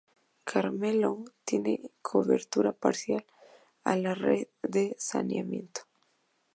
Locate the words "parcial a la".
2.71-4.15